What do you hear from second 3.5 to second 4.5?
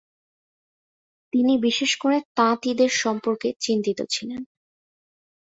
চিন্তিত ছিলেন।